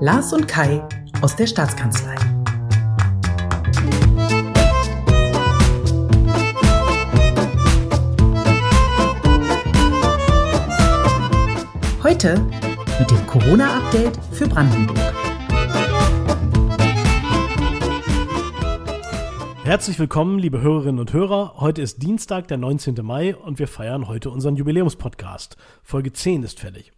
[0.00, 0.80] Lars und Kai
[1.22, 2.14] aus der Staatskanzlei.
[12.00, 12.40] Heute
[13.00, 14.96] mit dem Corona-Update für Brandenburg.
[19.64, 21.54] Herzlich willkommen, liebe Hörerinnen und Hörer.
[21.56, 22.94] Heute ist Dienstag, der 19.
[23.02, 25.56] Mai und wir feiern heute unseren Jubiläumspodcast.
[25.82, 26.92] Folge 10 ist fällig.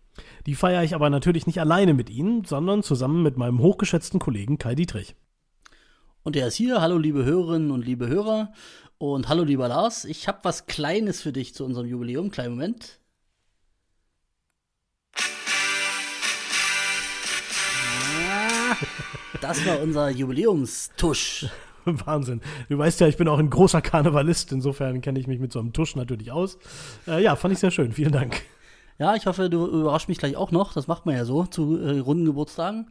[0.47, 4.59] Die feiere ich aber natürlich nicht alleine mit Ihnen, sondern zusammen mit meinem hochgeschätzten Kollegen
[4.59, 5.15] Kai Dietrich.
[6.23, 6.81] Und er ist hier.
[6.81, 8.53] Hallo, liebe Hörerinnen und liebe Hörer.
[8.99, 10.05] Und hallo, lieber Lars.
[10.05, 12.31] Ich habe was Kleines für dich zu unserem Jubiläum.
[12.31, 13.01] Kleinen Moment.
[18.31, 18.77] Ah,
[19.41, 21.47] das war unser Jubiläumstusch.
[21.85, 22.41] Wahnsinn.
[22.69, 25.59] Du weißt ja, ich bin auch ein großer Karnevalist, insofern kenne ich mich mit so
[25.59, 26.59] einem Tusch natürlich aus.
[27.07, 27.93] Äh, ja, fand ich sehr schön.
[27.93, 28.43] Vielen Dank.
[29.01, 30.73] Ja, ich hoffe, du überraschst mich gleich auch noch.
[30.73, 32.91] Das macht man ja so zu äh, runden Geburtstagen.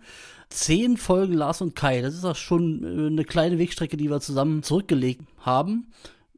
[0.49, 2.01] Zehn Folgen Lars und Kai.
[2.01, 5.87] Das ist auch schon äh, eine kleine Wegstrecke, die wir zusammen zurückgelegt haben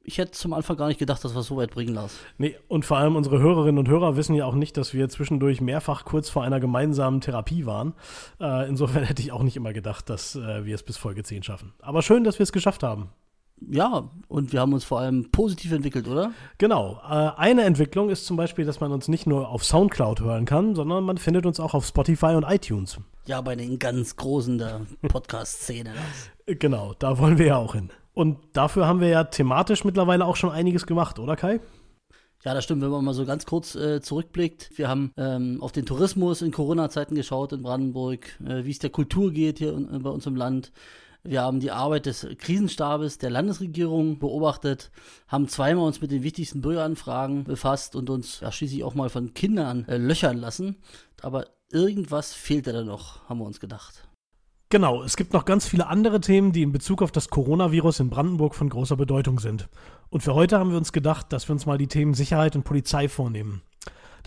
[0.03, 2.17] ich hätte zum Anfang gar nicht gedacht, dass wir es so weit bringen lassen.
[2.38, 5.61] Nee, und vor allem unsere Hörerinnen und Hörer wissen ja auch nicht, dass wir zwischendurch
[5.61, 7.94] mehrfach kurz vor einer gemeinsamen Therapie waren.
[8.39, 11.44] Äh, insofern hätte ich auch nicht immer gedacht, dass äh, wir es bis Folge 10
[11.44, 11.73] schaffen.
[11.81, 13.09] Aber schön, dass wir es geschafft haben.
[13.70, 16.31] Ja, und wir haben uns vor allem positiv entwickelt, oder?
[16.58, 17.00] Genau.
[17.08, 20.76] Äh, eine Entwicklung ist zum Beispiel, dass man uns nicht nur auf Soundcloud hören kann,
[20.76, 22.98] sondern man findet uns auch auf Spotify und iTunes.
[23.26, 25.94] Ja, bei den ganz Großen der Podcast-Szene.
[26.45, 27.92] genau, da wollen wir ja auch hin.
[28.14, 31.59] Und dafür haben wir ja thematisch mittlerweile auch schon einiges gemacht, oder Kai?
[32.44, 34.72] Ja, das stimmt, wenn man mal so ganz kurz äh, zurückblickt.
[34.76, 38.89] Wir haben ähm, auf den Tourismus in Corona-Zeiten geschaut in Brandenburg, äh, wie es der
[38.89, 40.72] Kultur geht hier in, bei uns im Land.
[41.23, 44.91] Wir haben die Arbeit des Krisenstabes der Landesregierung beobachtet,
[45.27, 49.36] haben zweimal uns mit den wichtigsten Bürgeranfragen befasst und uns ja, schließlich auch mal von
[49.36, 50.77] Kindern äh, löchern lassen.
[51.22, 54.08] Aber irgendwas fehlte da noch, haben wir uns gedacht.
[54.69, 58.09] Genau, es gibt noch ganz viele andere Themen, die in Bezug auf das Coronavirus in
[58.09, 59.67] Brandenburg von großer Bedeutung sind.
[60.09, 62.64] Und für heute haben wir uns gedacht, dass wir uns mal die Themen Sicherheit und
[62.64, 63.61] Polizei vornehmen.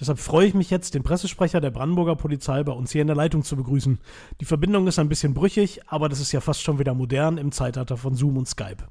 [0.00, 3.16] Deshalb freue ich mich jetzt, den Pressesprecher der Brandenburger Polizei bei uns hier in der
[3.16, 3.99] Leitung zu begrüßen.
[4.41, 7.53] Die Verbindung ist ein bisschen brüchig, aber das ist ja fast schon wieder modern im
[7.53, 8.84] Zeitalter von Zoom und Skype.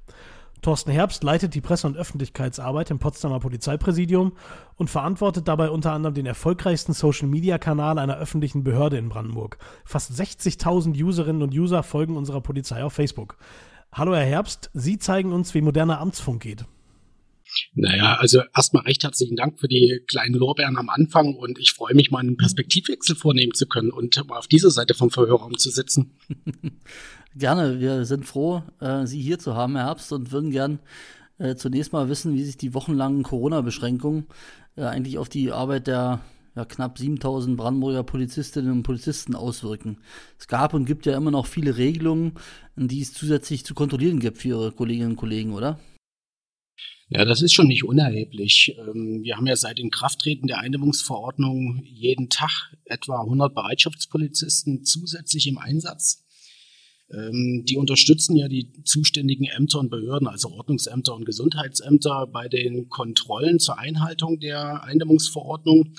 [0.64, 4.32] Thorsten Herbst leitet die Presse- und Öffentlichkeitsarbeit im Potsdamer Polizeipräsidium
[4.78, 9.58] und verantwortet dabei unter anderem den erfolgreichsten Social-Media-Kanal einer öffentlichen Behörde in Brandenburg.
[9.84, 13.36] Fast 60.000 Userinnen und User folgen unserer Polizei auf Facebook.
[13.92, 16.66] Hallo Herr Herbst, Sie zeigen uns, wie moderner Amtsfunk geht.
[17.74, 21.96] Naja, also erstmal recht herzlichen Dank für die kleinen Lorbeeren am Anfang und ich freue
[21.96, 25.70] mich mal einen Perspektivwechsel vornehmen zu können und mal auf dieser Seite vom Verhörraum zu
[25.70, 26.18] sitzen.
[27.36, 30.80] Gerne, wir sind froh, äh, Sie hier zu haben, Herr Herbst, und würden gern
[31.40, 34.28] äh, zunächst mal wissen, wie sich die wochenlangen Corona-Beschränkungen
[34.76, 36.22] äh, eigentlich auf die Arbeit der
[36.56, 39.98] ja, knapp 7000 Brandenburger Polizistinnen und Polizisten auswirken.
[40.38, 42.34] Es gab und gibt ja immer noch viele Regelungen,
[42.76, 45.80] die es zusätzlich zu kontrollieren gibt für Ihre Kolleginnen und Kollegen, oder?
[47.10, 48.76] Ja, das ist schon nicht unerheblich.
[48.78, 55.58] Ähm, wir haben ja seit Inkrafttreten der Eindämmungsverordnung jeden Tag etwa 100 Bereitschaftspolizisten zusätzlich im
[55.58, 56.26] Einsatz.
[57.12, 62.90] Ähm, die unterstützen ja die zuständigen Ämter und Behörden, also Ordnungsämter und Gesundheitsämter, bei den
[62.90, 65.94] Kontrollen zur Einhaltung der Eindämmungsverordnung.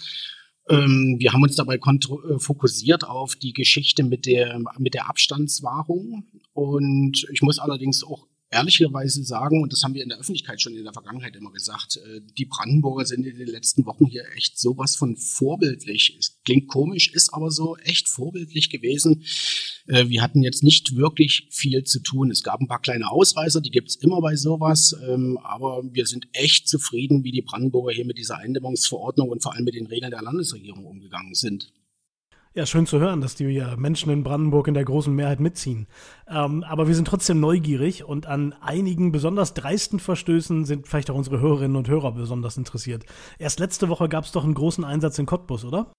[0.69, 6.25] Ähm, wir haben uns dabei äh, fokussiert auf die Geschichte mit der, mit der Abstandswahrung.
[6.53, 10.77] Und ich muss allerdings auch ehrlicherweise sagen, und das haben wir in der Öffentlichkeit schon
[10.77, 14.59] in der Vergangenheit immer gesagt, äh, die Brandenburger sind in den letzten Wochen hier echt
[14.59, 16.17] sowas von vorbildlich.
[16.19, 19.25] Es klingt komisch, ist aber so echt vorbildlich gewesen.
[19.87, 22.31] Äh, wir hatten jetzt nicht wirklich viel zu tun.
[22.31, 26.29] Es gab ein paar kleine Ausreißer, die gibt's immer bei sowas, ähm, aber wir sind
[26.33, 30.13] echt zufrieden, wie die Brandenburger hier mit dieser Eindämmungsverordnung und vor allem mit den Regeln
[30.13, 31.73] der Landesregierung umgegangen sind.
[32.57, 35.89] Ja, schön zu hören, dass die Menschen in Brandenburg in der großen Mehrheit mitziehen.
[36.29, 41.17] Ähm, aber wir sind trotzdem neugierig und an einigen besonders dreisten Verstößen sind vielleicht auch
[41.17, 43.07] unsere Hörerinnen und Hörer besonders interessiert.
[43.41, 45.91] Erst letzte Woche gab es doch einen großen Einsatz in Cottbus, oder?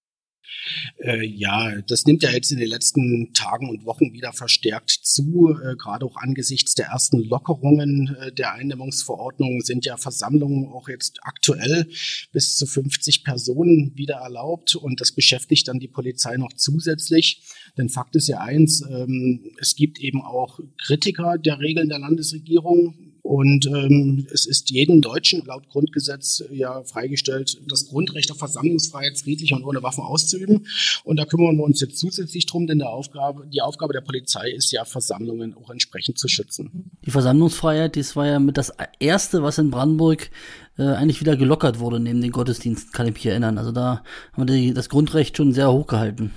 [1.04, 5.56] Äh, ja, das nimmt ja jetzt in den letzten Tagen und Wochen wieder verstärkt zu.
[5.64, 11.20] Äh, gerade auch angesichts der ersten Lockerungen äh, der Eindämmungsverordnung sind ja Versammlungen auch jetzt
[11.24, 11.88] aktuell
[12.32, 17.42] bis zu 50 Personen wieder erlaubt und das beschäftigt dann die Polizei noch zusätzlich.
[17.78, 23.15] Denn Fakt ist ja eins, ähm, es gibt eben auch Kritiker der Regeln der Landesregierung,
[23.26, 29.52] und ähm, es ist jedem Deutschen laut Grundgesetz ja freigestellt, das Grundrecht auf Versammlungsfreiheit friedlich
[29.52, 30.68] und ohne Waffen auszuüben.
[31.04, 34.52] Und da kümmern wir uns jetzt zusätzlich drum, denn der Aufgabe, die Aufgabe der Polizei
[34.52, 36.92] ist ja, Versammlungen auch entsprechend zu schützen.
[37.04, 40.30] Die Versammlungsfreiheit, das war ja mit das erste, was in Brandenburg
[40.78, 43.58] äh, eigentlich wieder gelockert wurde neben den Gottesdiensten, kann ich mich erinnern.
[43.58, 46.32] Also da haben wir die, das Grundrecht schon sehr hoch gehalten.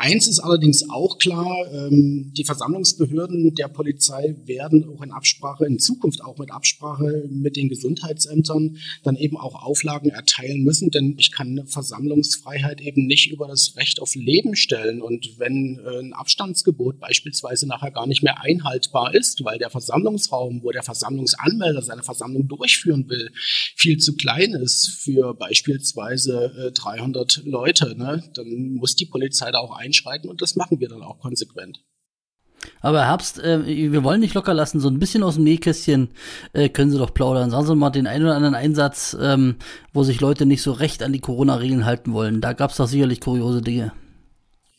[0.00, 5.80] Eins ist allerdings auch klar, ähm, die Versammlungsbehörden der Polizei werden auch in Absprache, in
[5.80, 11.32] Zukunft auch mit Absprache mit den Gesundheitsämtern dann eben auch Auflagen erteilen müssen, denn ich
[11.32, 15.02] kann eine Versammlungsfreiheit eben nicht über das Recht auf Leben stellen.
[15.02, 20.62] Und wenn äh, ein Abstandsgebot beispielsweise nachher gar nicht mehr einhaltbar ist, weil der Versammlungsraum,
[20.62, 23.32] wo der Versammlungsanmelder seine Versammlung durchführen will,
[23.74, 29.58] viel zu klein ist für beispielsweise äh, 300 Leute, ne, dann muss die Polizei da
[29.58, 31.80] auch ein einschreiten und das machen wir dann auch konsequent.
[32.80, 36.08] Aber Herbst, äh, wir wollen nicht locker lassen, so ein bisschen aus dem Nähkästchen
[36.52, 37.50] äh, können Sie doch plaudern.
[37.50, 39.56] Sagen Sie mal den einen oder anderen Einsatz, ähm,
[39.92, 42.40] wo sich Leute nicht so recht an die Corona-Regeln halten wollen.
[42.40, 43.92] Da gab es doch sicherlich kuriose Dinge.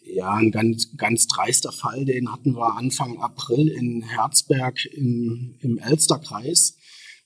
[0.04, 5.78] Ja, ein ganz, ganz dreister Fall, den hatten wir Anfang April in Herzberg im, im
[5.78, 6.76] Elsterkreis.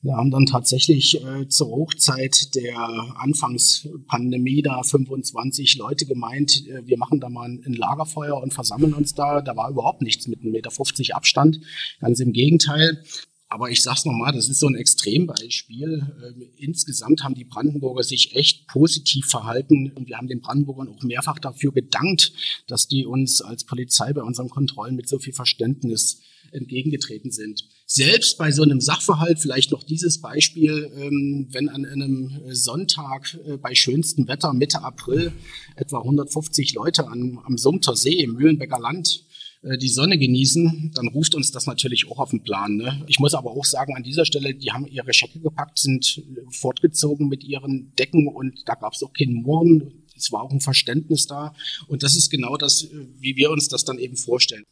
[0.04, 2.78] Wir haben dann tatsächlich äh, zur Hochzeit der
[3.16, 9.16] Anfangspandemie da 25 Leute gemeint, äh, wir machen da mal ein, Lagerfeuer und versammeln uns
[9.16, 9.42] da.
[9.42, 11.62] Da war überhaupt nichts mit 1,50 Meter Abstand.
[12.02, 13.02] Ganz im Gegenteil.
[13.48, 16.12] Aber ich sag's nochmal, das ist so ein Extrembeispiel.
[16.26, 21.04] Ähm, insgesamt haben die Brandenburger sich echt positiv verhalten und wir haben den Brandenburgern auch
[21.04, 22.34] mehrfach dafür gedankt,
[22.68, 26.24] dass die uns als Polizei bei unseren Kontrollen mit so viel Verständnis
[26.54, 27.68] entgegengetreten sind.
[27.86, 33.58] Selbst bei so einem Sachverhalt, vielleicht noch dieses Beispiel, ähm, wenn an einem Sonntag äh,
[33.58, 35.32] bei schönstem Wetter Mitte April
[35.76, 39.26] etwa 150 Leute am Sumter See im Mühlenbecker Land
[39.64, 42.76] äh, die Sonne genießen, dann ruft uns das natürlich auch auf den Plan.
[42.76, 43.04] Ne?
[43.08, 46.22] Ich muss aber auch sagen, an dieser Stelle, die haben ihre Schecke gepackt, sind
[46.52, 50.04] fortgezogen mit ihren Decken und da gab es auch keinen Murren.
[50.16, 51.56] Es war auch ein Verständnis da.
[51.88, 54.66] Und das ist genau das, äh, wie wir uns das dann eben vorstellen.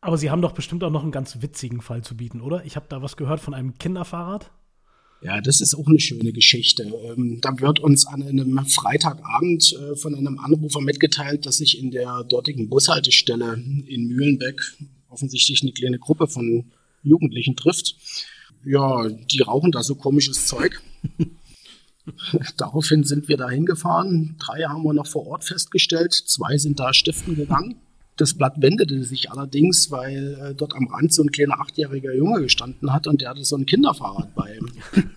[0.00, 2.64] Aber Sie haben doch bestimmt auch noch einen ganz witzigen Fall zu bieten, oder?
[2.64, 4.50] Ich habe da was gehört von einem Kinderfahrrad.
[5.22, 6.84] Ja, das ist auch eine schöne Geschichte.
[6.84, 11.90] Ähm, da wird uns an einem Freitagabend äh, von einem Anrufer mitgeteilt, dass sich in
[11.90, 14.60] der dortigen Bushaltestelle in Mühlenbeck
[15.10, 17.96] offensichtlich eine kleine Gruppe von Jugendlichen trifft.
[18.64, 20.80] Ja, die rauchen da so komisches Zeug.
[22.56, 24.36] Daraufhin sind wir da hingefahren.
[24.38, 26.14] Drei haben wir noch vor Ort festgestellt.
[26.14, 27.76] Zwei sind da stiften gegangen.
[28.20, 32.42] Das Blatt wendete sich allerdings, weil äh, dort am Rand so ein kleiner achtjähriger Junge
[32.42, 34.70] gestanden hat und der hatte so ein Kinderfahrrad bei ihm.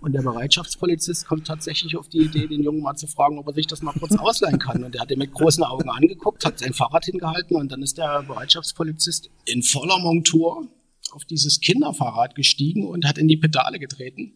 [0.00, 3.54] Und der Bereitschaftspolizist kommt tatsächlich auf die Idee, den Jungen mal zu fragen, ob er
[3.54, 4.84] sich das mal kurz ausleihen kann.
[4.84, 7.96] Und der hat ihn mit großen Augen angeguckt, hat sein Fahrrad hingehalten und dann ist
[7.96, 10.68] der Bereitschaftspolizist in voller Montur
[11.12, 14.34] auf dieses Kinderfahrrad gestiegen und hat in die Pedale getreten.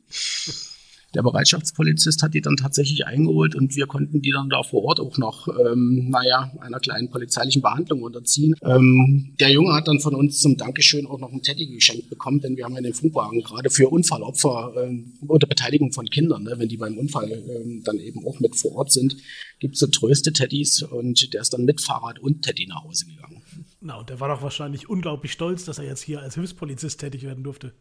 [1.15, 5.01] Der Bereitschaftspolizist hat die dann tatsächlich eingeholt und wir konnten die dann da vor Ort
[5.01, 8.55] auch noch, ähm, naja, einer kleinen polizeilichen Behandlung unterziehen.
[8.63, 12.41] Ähm, der Junge hat dann von uns zum Dankeschön auch noch ein Teddy geschenkt bekommen,
[12.41, 16.55] denn wir haben ja den Funkwagen gerade für Unfallopfer ähm, oder Beteiligung von Kindern, ne,
[16.59, 19.17] wenn die beim Unfall ähm, dann eben auch mit vor Ort sind,
[19.61, 23.43] gibt es so Tröste-Teddys und der ist dann mit Fahrrad und Teddy nach Hause gegangen.
[23.81, 27.23] Na, und der war doch wahrscheinlich unglaublich stolz, dass er jetzt hier als Hilfspolizist tätig
[27.23, 27.73] werden durfte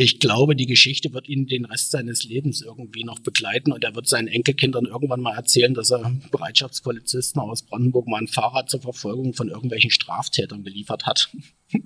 [0.00, 3.96] ich glaube, die Geschichte wird ihn den Rest seines Lebens irgendwie noch begleiten und er
[3.96, 8.80] wird seinen Enkelkindern irgendwann mal erzählen, dass er Bereitschaftspolizisten aus Brandenburg mal ein Fahrrad zur
[8.80, 11.30] Verfolgung von irgendwelchen Straftätern geliefert hat.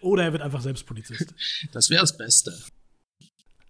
[0.00, 1.32] Oder er wird einfach selbst Polizist.
[1.72, 2.58] Das wäre das Beste.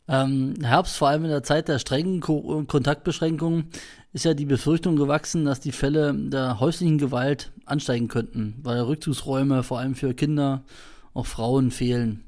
[0.08, 3.66] Ähm, Herbst, vor allem in der Zeit der strengen Ko Kontaktbeschränkungen,
[4.14, 9.62] ist ja die Befürchtung gewachsen, dass die Fälle der häuslichen Gewalt ansteigen könnten, weil Rückzugsräume
[9.62, 10.64] vor allem für Kinder,
[11.12, 12.24] auch Frauen fehlen.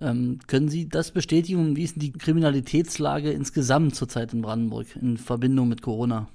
[0.00, 1.76] Ähm, können Sie das bestätigen?
[1.76, 6.28] Wie ist die Kriminalitätslage insgesamt zurzeit in Brandenburg in Verbindung mit Corona?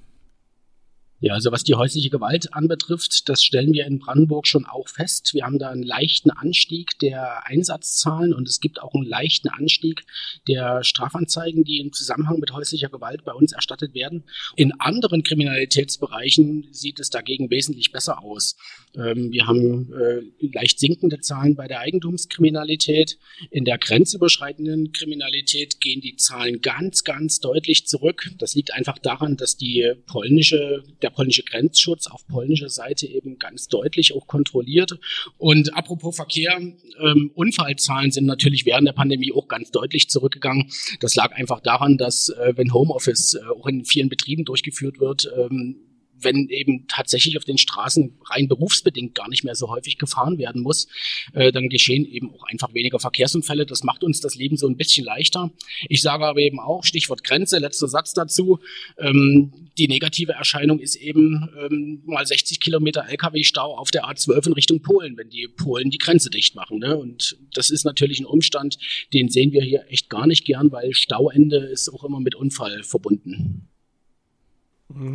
[1.23, 5.33] Ja, also was die häusliche Gewalt anbetrifft, das stellen wir in Brandenburg schon auch fest.
[5.33, 10.03] Wir haben da einen leichten Anstieg der Einsatzzahlen und es gibt auch einen leichten Anstieg
[10.49, 14.25] der Strafanzeigen, die im Zusammenhang mit häuslicher Gewalt bei uns erstattet werden.
[14.57, 18.57] In anderen Kriminalitätsbereichen sieht es dagegen wesentlich besser aus.
[18.93, 23.17] Ähm, wir haben äh, leicht sinkende Zahlen bei der Eigentumskriminalität.
[23.49, 28.29] In der grenzüberschreitenden Kriminalität gehen die Zahlen ganz, ganz deutlich zurück.
[28.39, 33.67] Das liegt einfach daran, dass die polnische, der polnische Grenzschutz auf polnischer Seite eben ganz
[33.67, 34.99] deutlich auch kontrolliert.
[35.37, 40.71] Und apropos Verkehr, ähm, Unfallzahlen sind natürlich während der Pandemie auch ganz deutlich zurückgegangen.
[40.99, 45.31] Das lag einfach daran, dass äh, wenn Homeoffice äh, auch in vielen Betrieben durchgeführt wird,
[45.37, 45.92] ähm,
[46.23, 50.61] wenn eben tatsächlich auf den Straßen rein berufsbedingt gar nicht mehr so häufig gefahren werden
[50.61, 50.87] muss,
[51.33, 53.65] äh, dann geschehen eben auch einfach weniger Verkehrsunfälle.
[53.65, 55.51] Das macht uns das Leben so ein bisschen leichter.
[55.89, 58.59] Ich sage aber eben auch, Stichwort Grenze, letzter Satz dazu,
[58.97, 64.53] ähm, die negative Erscheinung ist eben ähm, mal 60 Kilometer Lkw-Stau auf der A12 in
[64.53, 66.79] Richtung Polen, wenn die Polen die Grenze dicht machen.
[66.79, 66.97] Ne?
[66.97, 68.77] Und das ist natürlich ein Umstand,
[69.13, 72.83] den sehen wir hier echt gar nicht gern, weil Stauende ist auch immer mit Unfall
[72.83, 73.69] verbunden.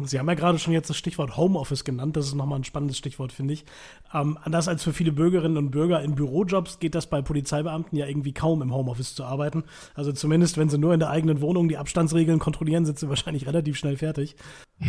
[0.04, 2.16] Sie haben ja gerade schon jetzt das Stichwort Homeoffice genannt.
[2.16, 3.64] Das ist nochmal ein spannendes Stichwort, finde ich.
[4.12, 8.06] Ähm, anders als für viele Bürgerinnen und Bürger in Bürojobs geht das bei Polizeibeamten ja
[8.06, 9.64] irgendwie kaum im Homeoffice zu arbeiten.
[9.94, 13.46] Also zumindest, wenn sie nur in der eigenen Wohnung die Abstandsregeln kontrollieren, sind sie wahrscheinlich
[13.46, 14.36] relativ schnell fertig.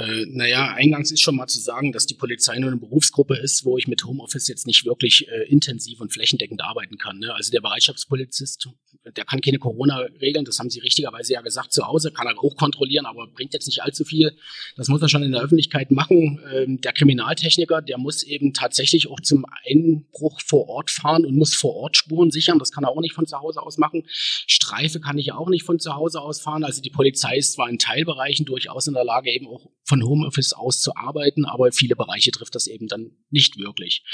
[0.00, 3.64] Äh, naja, eingangs ist schon mal zu sagen, dass die Polizei nur eine Berufsgruppe ist,
[3.64, 7.18] wo ich mit Homeoffice jetzt nicht wirklich äh, intensiv und flächendeckend arbeiten kann.
[7.18, 7.34] Ne?
[7.34, 8.68] Also der Bereitschaftspolizist,
[9.16, 12.56] der kann keine Corona-Regeln, das haben Sie richtigerweise ja gesagt, zu Hause kann er auch
[12.56, 14.36] kontrollieren, aber bringt jetzt nicht allzu viel.
[14.76, 16.40] Das muss er schon in der Öffentlichkeit machen.
[16.52, 21.54] Ähm, der Kriminaltechniker, der muss eben tatsächlich auch zum Einbruch vor Ort fahren und muss
[21.54, 22.58] vor Ort Spuren sichern.
[22.58, 24.04] Das kann er auch nicht von zu Hause aus machen.
[24.08, 26.64] Streife kann ich auch nicht von zu Hause aus fahren.
[26.64, 30.52] Also die Polizei ist zwar in Teilbereichen durchaus in der Lage, eben auch von Homeoffice
[30.52, 34.04] aus zu arbeiten, aber viele Bereiche trifft das eben dann nicht wirklich.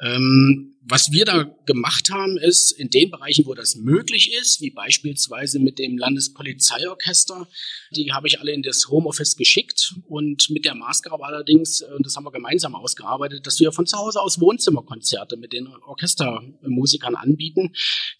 [0.00, 4.70] Ähm, was wir da gemacht haben, ist in den Bereichen, wo das möglich ist, wie
[4.70, 7.48] beispielsweise mit dem Landespolizeiorchester,
[7.94, 12.16] die habe ich alle in das Homeoffice geschickt und mit der Maßgabe allerdings, äh, das
[12.16, 17.72] haben wir gemeinsam ausgearbeitet, dass wir von zu Hause aus Wohnzimmerkonzerte mit den Orchestermusikern anbieten.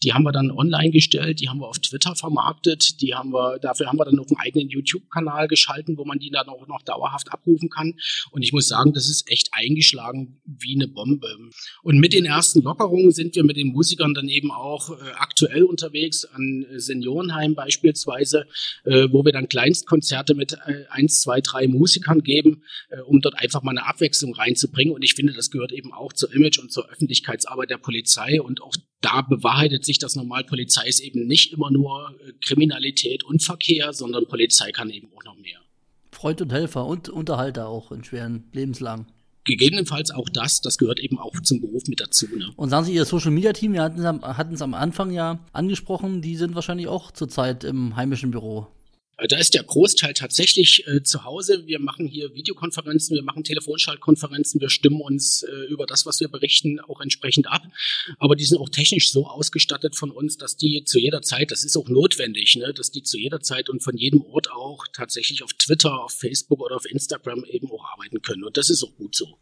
[0.05, 3.59] Die haben wir dann online gestellt, die haben wir auf Twitter vermarktet, die haben wir,
[3.59, 6.83] dafür haben wir dann auch einen eigenen YouTube-Kanal geschalten, wo man die dann auch noch
[6.93, 7.95] dauerhaft abrufen kann.
[8.31, 11.29] Und ich muss sagen, das ist echt eingeschlagen wie eine Bombe.
[11.83, 15.65] Und mit den ersten Lockerungen sind wir mit den Musikern dann eben auch äh, aktuell
[15.65, 18.47] unterwegs an Seniorenheim beispielsweise,
[18.85, 23.39] äh, wo wir dann Kleinstkonzerte mit äh, eins, zwei, drei Musikern geben, äh, um dort
[23.39, 24.95] einfach mal eine Abwechslung reinzubringen.
[24.95, 28.63] Und ich finde, das gehört eben auch zur Image und zur Öffentlichkeitsarbeit der Polizei und
[28.63, 30.45] auch da bewahrheitet sich das normal.
[30.45, 35.25] Polizei ist eben nicht immer nur äh, Kriminalität und Verkehr, sondern Polizei kann eben auch
[35.25, 35.62] noch mehr.
[36.23, 39.07] Freund und Helfer und Unterhalter auch in schweren Lebenslang.
[39.43, 42.27] Gegebenenfalls auch das, das gehört eben auch zum Beruf mit dazu.
[42.33, 42.49] Ne?
[42.55, 46.37] Und sagen Sie, Ihr Social Media Team, wir hatten es am Anfang ja angesprochen, die
[46.37, 48.69] sind wahrscheinlich auch zurzeit im heimischen Büro.
[49.23, 51.67] Äh, da ist der Großteil tatsächlich äh, zu Hause.
[51.67, 56.29] Wir machen hier Videokonferenzen, wir machen Telefonschaltkonferenzen, wir stimmen uns äh, über das, was wir
[56.29, 57.63] berichten, auch entsprechend ab.
[58.19, 61.65] Aber die sind auch technisch so ausgestattet von uns, dass die zu jeder Zeit, das
[61.65, 65.43] ist auch notwendig, ne, dass die zu jeder Zeit und von jedem Ort auch tatsächlich
[65.43, 68.45] auf Twitter, auf Facebook oder auf Instagram eben auch arbeiten können.
[68.45, 69.39] Und das ist auch gut so.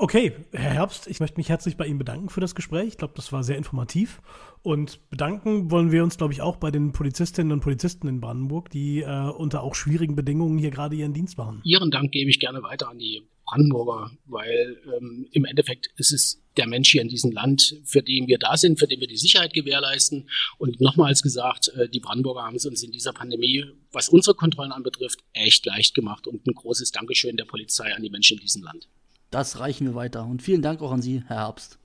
[0.00, 2.86] Okay, Herr Herbst, ich möchte mich herzlich bei Ihnen bedanken für das Gespräch.
[2.86, 4.22] Ich glaube, das war sehr informativ.
[4.62, 8.70] Und bedanken wollen wir uns, glaube ich, auch bei den Polizistinnen und Polizisten in Brandenburg,
[8.70, 11.62] die äh, unter auch schwierigen Bedingungen hier gerade ihren Dienst machen.
[11.64, 16.44] Ihren Dank gebe ich gerne weiter an die Brandenburger, weil ähm, im Endeffekt ist es
[16.56, 19.16] der Mensch hier in diesem Land, für den wir da sind, für den wir die
[19.16, 20.28] Sicherheit gewährleisten.
[20.58, 24.70] Und nochmals gesagt, äh, die Brandenburger haben es uns in dieser Pandemie, was unsere Kontrollen
[24.70, 26.28] anbetrifft, echt leicht gemacht.
[26.28, 28.86] Und ein großes Dankeschön der Polizei an die Menschen in diesem Land.
[29.30, 30.24] Das reichen wir weiter.
[30.24, 31.78] Und vielen Dank auch an Sie, Herr Herbst.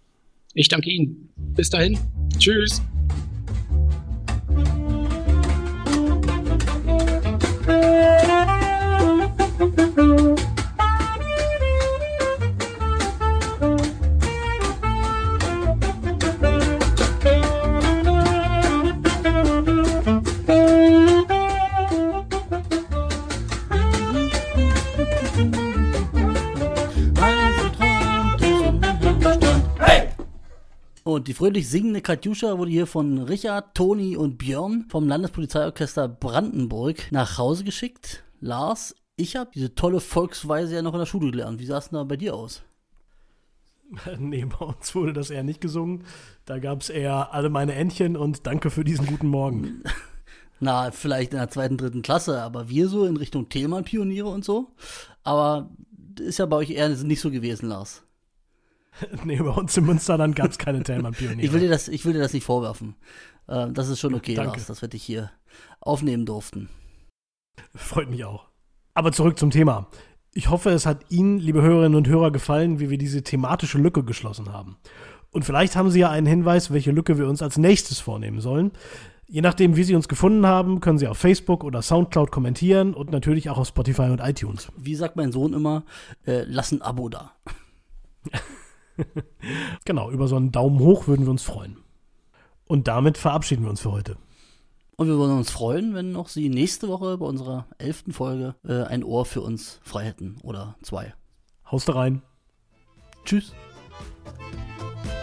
[0.53, 1.29] Ich danke Ihnen.
[1.35, 2.00] Bis dahin.
[2.38, 2.81] Tschüss.
[31.24, 37.13] Und die fröhlich singende Katjuscha wurde hier von Richard, Toni und Björn vom Landespolizeiorchester Brandenburg
[37.13, 38.25] nach Hause geschickt.
[38.42, 41.62] Lars, ich habe diese tolle Volksweise ja noch in der Schule gelernt.
[41.62, 42.62] Wie sah es denn da bei dir aus?
[44.20, 46.03] Nee, bei uns wurde das eher nicht gesungen.
[46.44, 49.82] Da gab es eher alle meine Entchen und danke für diesen guten Morgen.
[50.60, 54.74] Na, vielleicht in der zweiten, dritten Klasse, aber wir so in Richtung Thälmann-Pioniere und so.
[55.24, 55.70] Aber
[56.20, 58.03] ist ja bei euch eher nicht so gewesen, Lars.
[59.23, 61.41] nee, bei uns im Münsterland gab es keine Thälmann-Pioniere.
[61.41, 62.95] ich, will dir das, ich will dir das nicht vorwerfen.
[63.47, 64.57] Äh, das ist schon okay, Danke.
[64.57, 65.31] Lars, dass wir dich hier
[65.79, 66.69] aufnehmen durften.
[67.75, 68.45] Freut mich auch.
[68.93, 69.88] Aber zurück zum Thema.
[70.33, 74.03] Ich hoffe, es hat Ihnen, liebe Hörerinnen und Hörer, gefallen, wie wir diese thematische Lücke
[74.03, 74.77] geschlossen haben.
[75.31, 78.71] Und vielleicht haben Sie ja einen Hinweis, welche Lücke wir uns als nächstes vornehmen sollen.
[79.27, 83.12] Je nachdem, wie Sie uns gefunden haben, können Sie auf Facebook oder Soundcloud kommentieren und
[83.12, 84.71] natürlich auch auf Spotify und iTunes.
[84.77, 85.85] Wie sagt mein Sohn immer,
[86.25, 87.33] äh, lass ein Abo da.
[89.85, 91.77] genau, über so einen Daumen hoch würden wir uns freuen.
[92.65, 94.17] Und damit verabschieden wir uns für heute.
[94.95, 98.83] Und wir würden uns freuen, wenn auch Sie nächste Woche bei unserer elften Folge äh,
[98.83, 100.38] ein Ohr für uns frei hätten.
[100.43, 101.13] Oder zwei.
[101.69, 102.21] Haust da rein.
[103.25, 103.53] Tschüss.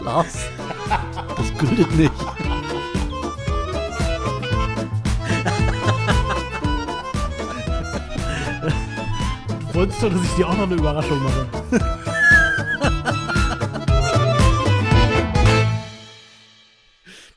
[0.02, 0.46] Lars,
[1.36, 2.12] das gültet nicht.
[9.72, 12.00] Wolltest du, dass ich dir auch noch eine Überraschung mache?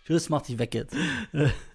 [0.06, 0.96] Tschüss, mach dich weg jetzt.